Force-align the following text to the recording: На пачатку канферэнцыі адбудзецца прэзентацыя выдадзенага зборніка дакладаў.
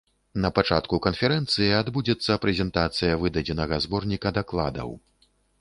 На 0.43 0.49
пачатку 0.59 0.99
канферэнцыі 1.05 1.75
адбудзецца 1.81 2.39
прэзентацыя 2.45 3.13
выдадзенага 3.25 3.81
зборніка 3.87 4.37
дакладаў. 4.43 4.89